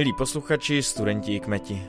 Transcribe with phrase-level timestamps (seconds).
[0.00, 1.82] Milí posluchači, studenti i kmeti,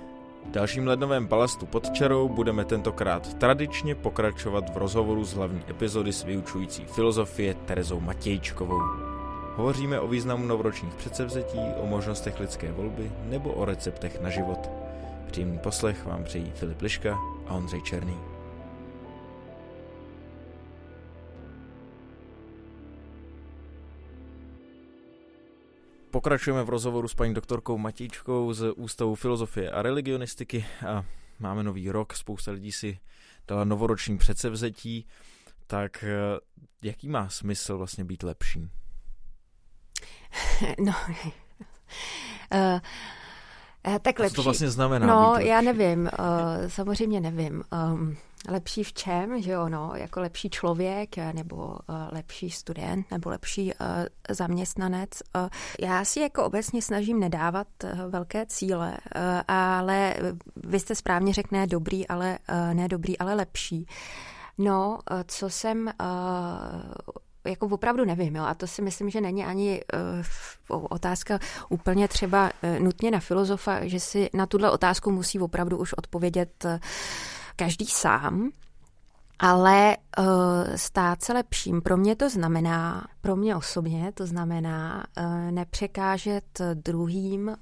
[0.46, 6.14] v dalším lednovém palastu pod čarou budeme tentokrát tradičně pokračovat v rozhovoru z hlavní epizody
[6.14, 8.82] s vyučující filozofie Terezou Matějčkovou.
[9.56, 14.70] Hovoříme o významu novoročních předsevzetí, o možnostech lidské volby nebo o receptech na život.
[15.28, 18.31] Příjemný poslech vám přejí Filip Liška a Ondřej Černý.
[26.12, 31.04] Pokračujeme v rozhovoru s paní doktorkou Matíčkou z Ústavu filozofie a religionistiky a
[31.40, 33.00] máme nový rok, spousta lidí si
[33.48, 35.08] dala novoroční předsevzetí,
[35.68, 36.40] tak eh,
[36.82, 38.70] jaký má smysl vlastně být lepší?
[40.80, 40.94] No,
[42.54, 42.80] uh,
[44.02, 44.30] tak lepší.
[44.30, 45.08] Co to vlastně znamená?
[45.08, 47.64] No, já nevím, uh, samozřejmě nevím.
[47.94, 48.18] Um,
[48.50, 51.76] lepší v čem, že jo, no, jako lepší člověk, nebo uh,
[52.12, 53.88] lepší student, nebo lepší uh,
[54.30, 55.10] zaměstnanec.
[55.82, 57.68] Já si jako obecně snažím nedávat
[58.10, 58.98] velké cíle,
[59.48, 60.16] ale
[60.56, 62.40] vy jste správně řekl, ne dobrý, ale
[62.74, 63.86] ne dobrý, ale lepší.
[64.58, 65.92] No, co jsem
[67.46, 69.82] jako opravdu nevím, jo, a to si myslím, že není ani
[70.70, 71.40] uh, otázka
[71.70, 76.66] úplně třeba uh, nutně na filozofa, že si na tuhle otázku musí opravdu už odpovědět
[76.66, 76.72] uh,
[77.62, 78.50] každý sám,
[79.40, 80.26] ale uh,
[80.76, 87.48] stát se lepším pro mě to znamená, pro mě osobně to znamená uh, nepřekážet druhým
[87.48, 87.56] uh,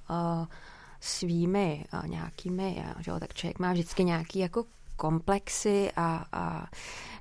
[1.00, 4.64] svými uh, nějakými, že jo, tak člověk má vždycky nějaký jako
[4.96, 6.68] komplexy a, a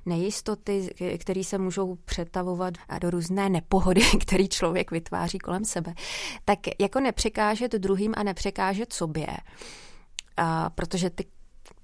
[0.05, 5.93] nejistoty, které se můžou přetavovat do různé nepohody, který člověk vytváří kolem sebe,
[6.45, 9.27] tak jako nepřekážet druhým a nepřekážet sobě.
[10.37, 11.25] A protože ty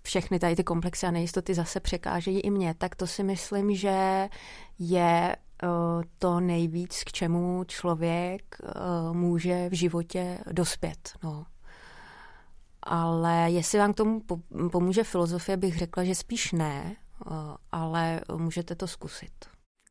[0.05, 4.29] všechny tady ty komplexy a nejistoty zase překážejí i mě, tak to si myslím, že
[4.79, 5.35] je
[6.19, 8.57] to nejvíc, k čemu člověk
[9.11, 11.13] může v životě dospět.
[11.23, 11.45] No.
[12.83, 14.21] Ale jestli vám k tomu
[14.71, 16.95] pomůže filozofie, bych řekla, že spíš ne,
[17.71, 19.31] ale můžete to zkusit.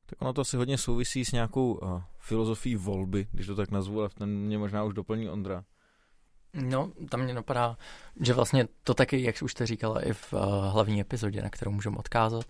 [0.07, 1.81] Tak ono to asi hodně souvisí s nějakou
[2.19, 5.65] filozofií volby, když to tak nazvu, ale ten mě možná už doplní Ondra.
[6.55, 7.77] No, tam mě napadá,
[8.21, 10.41] že vlastně to taky, jak už jste říkala i v uh,
[10.73, 12.45] hlavní epizodě, na kterou můžeme odkázat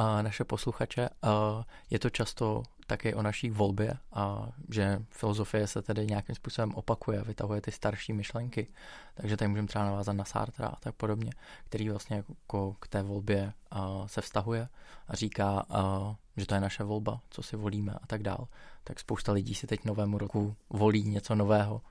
[0.00, 5.82] uh, naše posluchače, uh, je to často taky o naší volbě a že filozofie se
[5.82, 8.68] tedy nějakým způsobem opakuje, vytahuje ty starší myšlenky.
[9.14, 11.30] Takže tady můžeme třeba navázat na Sartra a tak podobně,
[11.64, 14.68] který vlastně jako k té volbě uh, se vztahuje
[15.08, 18.48] a říká, uh, že to je naše volba, co si volíme a tak dál.
[18.84, 21.82] Tak spousta lidí si teď novému roku volí něco nového.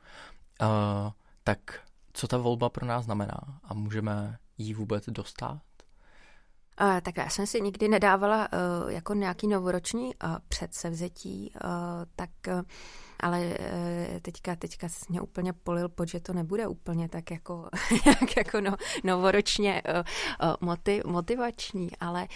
[0.62, 1.12] Uh,
[1.48, 1.60] tak
[2.14, 5.62] co ta volba pro nás znamená a můžeme jí vůbec dostat?
[6.82, 11.70] Uh, tak já jsem si nikdy nedávala uh, jako nějaký novoroční uh, předsevzetí, uh,
[12.16, 12.62] tak uh,
[13.20, 17.70] ale uh, teďka, teďka mě úplně polil pod, že to nebude úplně tak jako,
[18.06, 22.28] jak jako no, novoročně uh, uh, motiv, motivační, ale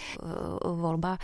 [0.63, 1.17] uh, volba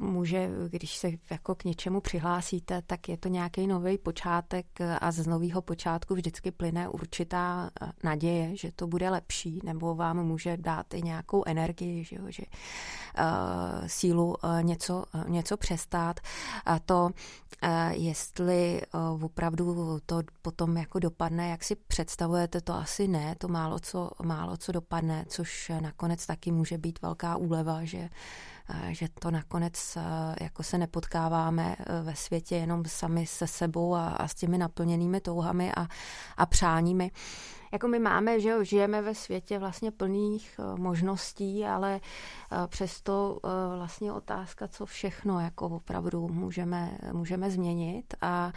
[0.00, 4.66] může, když se jako k něčemu přihlásíte, tak je to nějaký nový počátek
[5.00, 10.26] a z nového počátku vždycky plyne určitá eh, naděje, že to bude lepší, nebo vám
[10.26, 16.20] může dát i nějakou energii, že, jo, že uh, sílu něco, něco přestát.
[16.64, 17.10] A to,
[17.90, 18.82] jestli
[19.22, 24.56] opravdu to potom jako dopadne, jak si představujete, to asi ne, to málo co, málo
[24.56, 28.08] co dopadne, což nakonec taky může být velká úleva, že
[28.90, 29.98] že to nakonec
[30.40, 35.20] jako se nepotkáváme e, ve světě jenom sami se sebou a, a s těmi naplněnými
[35.20, 35.86] touhami a,
[36.36, 37.10] a přáními
[37.72, 43.40] jako my máme, že jo, žijeme ve světě vlastně plných eh, možností, ale eh, přesto
[43.44, 48.52] eh, vlastně otázka, co všechno jako opravdu můžeme, můžeme změnit a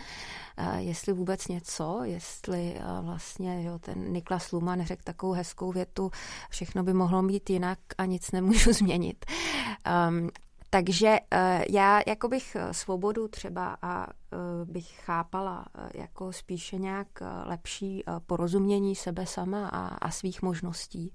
[0.78, 6.12] jestli vůbec něco, jestli vlastně jo, ten Niklas Luhmann řekl takovou hezkou větu,
[6.50, 9.26] všechno by mohlo být jinak a nic nemůžu změnit.
[10.10, 10.30] Um,
[10.74, 17.08] takže uh, já jako bych eh, svobodu třeba a uh, bych chápala jako spíše nějak
[17.46, 21.14] lepší porozumění sebe sama a, a svých možností.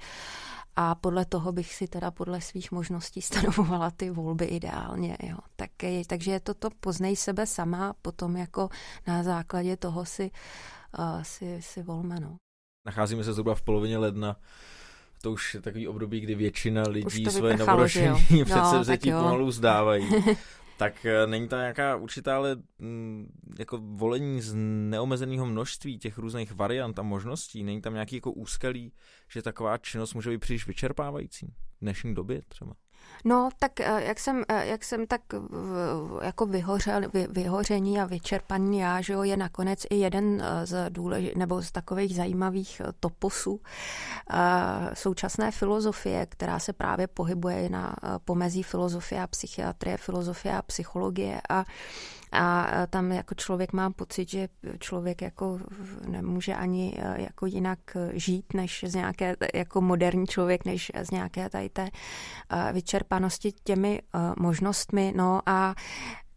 [0.76, 5.16] A podle toho bych si teda podle svých možností stanovovala ty volby ideálně.
[5.22, 5.38] Jo.
[5.56, 5.70] Tak,
[6.06, 8.68] takže je to to poznej sebe sama, potom jako
[9.06, 10.30] na základě toho si,
[11.22, 12.20] si, si volme.
[12.20, 12.36] No.
[12.86, 14.36] Nacházíme se zhruba v polovině ledna
[15.26, 20.08] to už je takový období, kdy většina lidí své novoroční předsevzetí no, pomalu zdávají.
[20.76, 24.54] tak eh, není to nějaká určitá ale mm, jako volení z
[24.90, 27.64] neomezeného množství těch různých variant a možností?
[27.64, 28.92] Není tam nějaký jako úskalí,
[29.30, 32.72] že taková činnost může být příliš vyčerpávající v dnešní době třeba?
[33.24, 35.20] No, tak eh, jak jsem, eh, jak jsem tak
[36.22, 40.90] jako vyhořel, vy, vyhoření a vyčerpaný já, že jo, je nakonec i jeden eh, z
[40.90, 43.60] důlež, nebo z takových zajímavých toposů
[44.94, 51.64] současné filozofie, která se právě pohybuje na pomezí filozofie a psychiatrie, filozofie a psychologie a
[52.32, 54.48] a tam jako člověk má pocit, že
[54.78, 55.58] člověk jako
[56.06, 57.78] nemůže ani jako jinak
[58.12, 61.88] žít, než z nějaké, jako moderní člověk, než z nějaké tady té
[62.50, 65.12] e, vyčerpanosti těmi e, možnostmi.
[65.16, 65.74] No a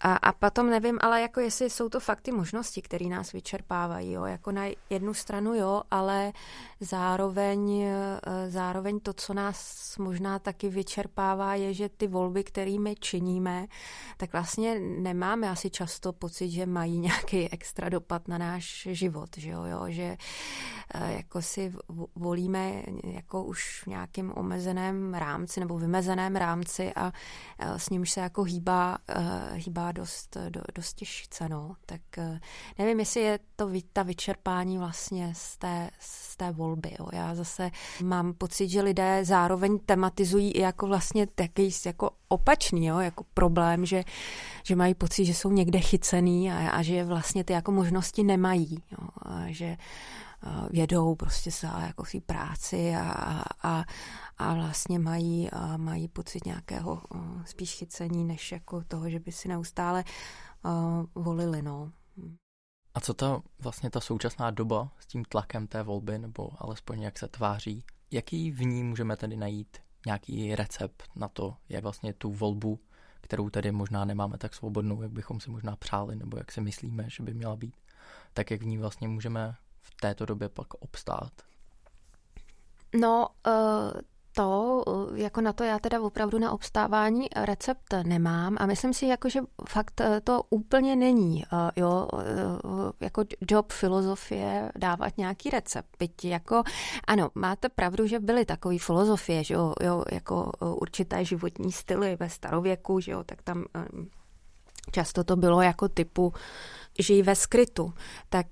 [0.01, 4.12] a, a potom nevím, ale jako jestli jsou to fakt ty možnosti, které nás vyčerpávají.
[4.12, 4.25] Jo.
[4.25, 6.34] Jako na jednu stranu jo, ale
[6.80, 13.68] zároveň, eh, zároveň to, co nás možná taky vyčerpává, je, že ty volby, kterými činíme,
[14.18, 19.30] tak vlastně nemáme asi často pocit, že mají nějaký extra dopad na náš život.
[19.38, 20.18] Že, jo, jo, že
[20.94, 21.74] eh, jako si
[22.16, 27.12] volíme jako už v nějakém omezeném rámci nebo vymezeném rámci a
[27.60, 28.98] eh, s nímž se jako hýbá,
[29.54, 31.75] hýbá dost, do, dost těžce, no.
[31.86, 32.39] Tak eh,
[32.77, 37.07] nevím, jestli je to ta vyčerpání vlastně z té, z té volby, jo.
[37.13, 37.71] Já zase
[38.03, 43.86] mám pocit, že lidé zároveň tematizují i jako vlastně takový jako opačný, jo, jako problém,
[43.86, 44.04] že,
[44.64, 48.84] že mají pocit, že jsou někde chycený a, a že vlastně ty jako možnosti nemají,
[48.92, 49.08] jo.
[49.22, 49.78] A že
[50.70, 53.86] vědou prostě se jako si práci a, a,
[54.38, 57.02] a vlastně mají, a mají pocit nějakého
[57.46, 60.04] spíš chycení, než jako toho, že by si neustále
[60.66, 61.62] uh, volili.
[61.62, 61.92] No.
[62.94, 67.20] A co to vlastně ta současná doba s tím tlakem té volby, nebo alespoň jak
[67.20, 72.31] se tváří, jaký v ní můžeme tedy najít nějaký recept na to, jak vlastně tu
[72.31, 72.80] volbu,
[73.22, 77.10] kterou tedy možná nemáme tak svobodnou, jak bychom si možná přáli, nebo jak si myslíme,
[77.10, 77.75] že by měla být,
[78.34, 81.31] tak jak v ní vlastně můžeme v této době pak obstát?
[82.96, 84.01] No, uh,
[84.34, 84.84] to,
[85.16, 89.40] jako na to já teda opravdu na obstávání recept nemám a myslím si, jako, že
[89.70, 91.44] fakt eh, to úplně není,
[91.76, 92.08] jo,
[93.00, 95.90] jako job filozofie dávat nějaký recept.
[96.00, 96.64] Byť jako,
[97.08, 103.00] ano, máte pravdu, že byly takové filozofie, že jo, jako určité životní styly ve starověku,
[103.00, 103.66] že jo, tak tam
[104.91, 106.33] často to bylo jako typu
[107.00, 107.94] žijí ve skrytu,
[108.30, 108.47] tak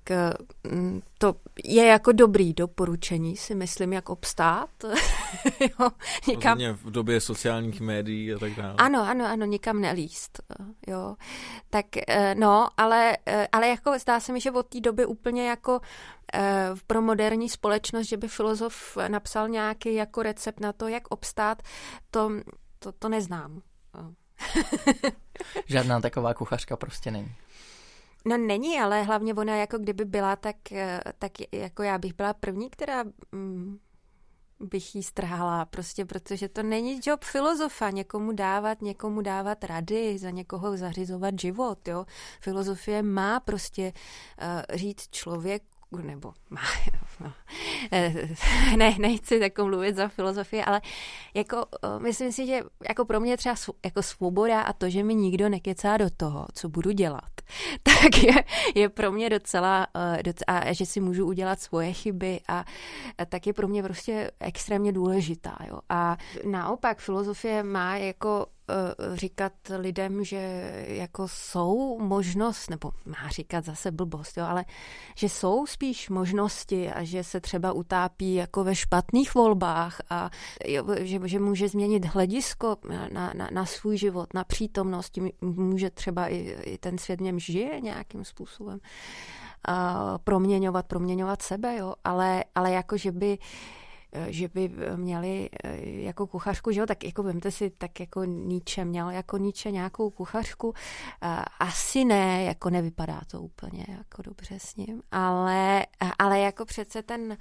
[0.72, 4.70] mm, to je jako dobrý doporučení, si myslím, jak obstát.
[5.60, 5.90] jo,
[6.28, 6.58] někam...
[6.74, 8.74] v době sociálních médií a tak dále.
[8.78, 10.42] Ano, ano, ano, nikam nelíst.
[10.88, 11.16] Jo.
[11.70, 15.48] Tak eh, no, ale, eh, ale jako zdá se mi, že od té doby úplně
[15.48, 15.80] jako
[16.34, 21.64] eh, pro moderní společnost, že by filozof napsal nějaký jako recept na to, jak obstát,
[22.12, 22.32] to,
[22.80, 23.62] to, to neznám.
[25.66, 27.36] Žádná taková kuchařka prostě není.
[28.26, 32.34] No není, ale hlavně ona jako kdyby byla, tak, eh, tak jako já bych byla
[32.34, 33.80] první, která mm,
[34.60, 40.30] bych jí strhala, prostě protože to není job filozofa, někomu dávat, někomu dávat rady, za
[40.30, 42.06] někoho zařizovat život, jo.
[42.42, 43.94] Filozofie má prostě
[44.42, 46.62] uh, říct člověk, nebo má,
[47.20, 47.34] no,
[48.78, 50.82] ne, nechci jako mluvit za filozofii, ale
[51.34, 51.66] jako
[51.98, 53.56] myslím si, že jako pro mě třeba
[53.86, 57.32] jako svoboda a to, že mi nikdo nekecá do toho, co budu dělat,
[57.84, 58.34] tak je,
[58.76, 59.88] je pro mě docela,
[60.24, 62.66] docela, a že si můžu udělat svoje chyby a,
[63.18, 65.58] a tak je pro mě prostě extrémně důležitá.
[65.68, 65.80] Jo.
[65.90, 68.57] A naopak filozofie má jako Eh,
[69.14, 74.66] říkat lidem, že jako jsou možnost, nebo má říkat zase blbost, jo, ale
[75.16, 80.30] že jsou spíš možnosti a že se třeba utápí jako ve špatných volbách a
[80.66, 82.78] jo, že, že může změnit hledisko
[83.12, 87.82] na, na, na svůj život, na přítomnost, může třeba i, i ten svět něm žije
[87.82, 88.80] nějakým způsobem
[89.66, 93.87] a proměňovat, proměňovat sebe, jo, ale, ale jako, že by Eh,
[94.28, 98.86] že by měli eh, jako kuchařku, že jo, tak jako vemte si, tak jako Nietzsche
[98.86, 100.74] měl jako Nietzsche nějakou kuchařku,
[101.22, 105.86] eh, asi ne, jako nevypadá to úplně jako dobře s ním, ale,
[106.20, 107.38] ale jako přece ten Eh,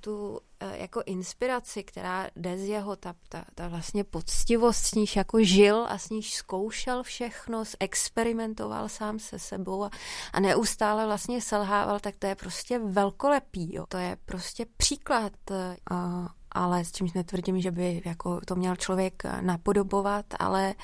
[0.00, 5.16] tu eh, jako inspiraci, která jde z jeho, ta, ta, ta vlastně poctivost, s níž
[5.16, 9.90] jako žil a s níž zkoušel všechno, experimentoval sám se sebou a,
[10.32, 13.74] a neustále vlastně selhával, tak to je prostě velkolepý.
[13.74, 13.84] Jo.
[13.88, 15.54] To je prostě příklad a,
[15.92, 20.74] eh, ale s čímž netvrdím, že by jako to měl člověk napodobovat, ale,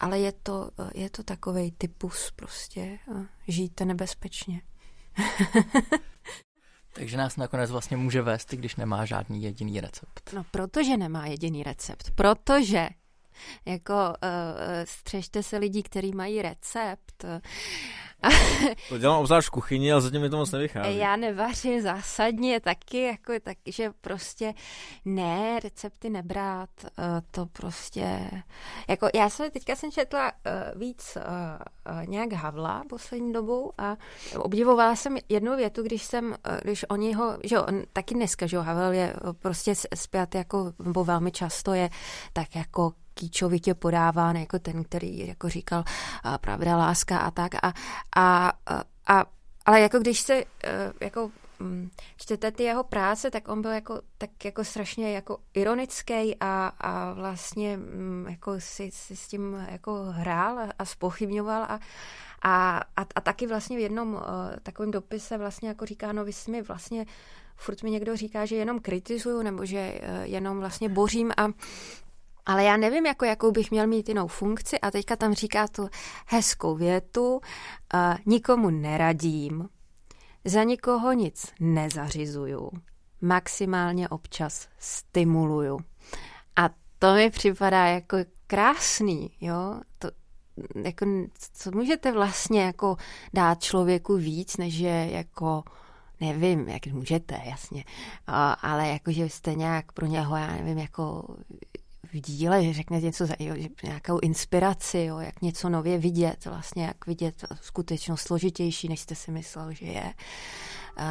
[0.00, 2.98] ale je to, je to takový typus prostě.
[3.48, 4.62] Žijte nebezpečně.
[6.94, 10.30] Takže nás nakonec vlastně může vést, i když nemá žádný jediný recept.
[10.34, 12.10] No, protože nemá jediný recept.
[12.10, 12.88] Protože
[13.66, 14.14] Jako uh,
[14.84, 17.24] střežte se lidí, kteří mají recept.
[18.88, 20.96] to dělám obzvlášť v kuchyni, ale zatím mi to moc nevychází.
[20.96, 24.54] Já nevařím zásadně taky, jako tak, že prostě
[25.04, 28.30] ne, recepty nebrát, uh, to prostě,
[28.88, 30.32] jako já jsem teďka jsem četla
[30.76, 31.18] víc
[32.06, 33.96] nějak Havla poslední dobou a
[34.36, 38.92] obdivovala jsem jednu větu, když jsem, když oni ho, že on taky dneska, že Havel
[38.92, 41.90] je prostě zpět jako, nebo velmi často je
[42.32, 45.84] tak jako kýčovitě podáván jako ten, který jako říkal
[46.40, 47.54] pravda, láska a tak.
[47.62, 47.72] A,
[48.16, 48.52] a,
[49.06, 49.24] a,
[49.66, 50.44] ale jako když se e,
[51.00, 56.36] jako mm, čtete ty jeho práce, tak on byl jako, tak jako strašně jako ironický
[56.40, 61.80] a, a vlastně mm, jako si, si s tím jako hrál a spochybňoval a,
[62.42, 64.20] a, a, a taky vlastně v jednom uh,
[64.62, 67.06] takovém dopise vlastně jako říká, no vy jsi mi vlastně
[67.56, 71.48] furt mi někdo říká, že jenom kritizuju nebo že uh, jenom vlastně bořím a
[72.46, 75.88] ale já nevím, jako, jakou bych měl mít jinou funkci a teďka tam říká tu
[76.26, 77.40] hezkou větu, uh,
[78.26, 79.68] nikomu neradím,
[80.44, 82.70] za nikoho nic nezařizuju,
[83.20, 85.78] maximálně občas stimuluju.
[86.56, 90.08] A to mi připadá jako krásný, jo, to,
[90.84, 91.06] jako,
[91.52, 92.96] co můžete vlastně jako
[93.34, 95.62] dát člověku víc, než je jako
[96.20, 97.84] nevím, jak můžete, jasně,
[98.62, 101.24] ale jako, že jste nějak pro něho, já nevím, jako
[102.14, 103.54] v díle, že řekne něco, jo,
[103.84, 109.30] nějakou inspiraci, jo, jak něco nově vidět, vlastně jak vidět skutečnost složitější, než jste si
[109.30, 110.14] myslel, že je,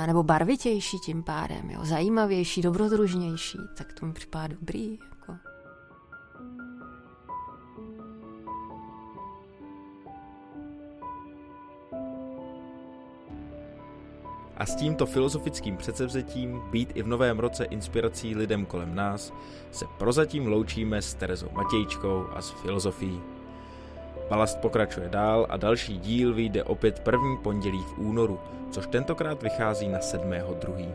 [0.08, 4.98] nebo barvitější tím pádem, jo, zajímavější, dobrodružnější, tak to mi připadá dobrý.
[14.58, 19.34] A s tímto filozofickým předsevzetím být i v novém roce inspirací lidem kolem nás
[19.72, 23.22] se prozatím loučíme s Terezou Matějčkou a s filozofií.
[24.30, 28.40] Balast pokračuje dál a další díl vyjde opět první pondělí v únoru,
[28.72, 30.92] což tentokrát vychází na 7.2.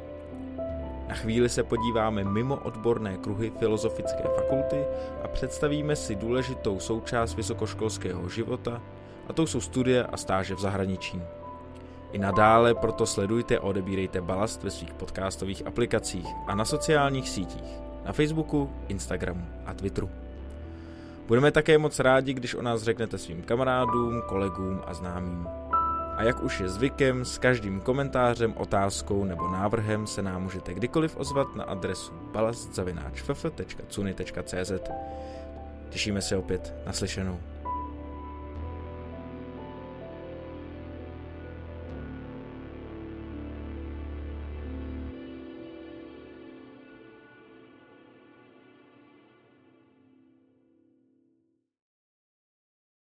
[1.09, 4.85] Na chvíli se podíváme mimo odborné kruhy Filozofické fakulty
[5.25, 8.83] a představíme si důležitou součást vysokoškolského života,
[9.29, 11.23] a to jsou studie a stáže v zahraničí.
[12.13, 17.81] I nadále proto sledujte a odebírejte balast ve svých podcastových aplikacích a na sociálních sítích,
[18.05, 20.11] na Facebooku, Instagramu a Twitteru.
[21.27, 25.49] Budeme také moc rádi, když o nás řeknete svým kamarádům, kolegům a známým.
[26.17, 31.17] A jak už je zvykem, s každým komentářem, otázkou nebo návrhem se nám můžete kdykoliv
[31.17, 34.73] ozvat na adresu balastzavináčff.cuny.cz
[35.91, 37.39] Těšíme se opět naslyšenou.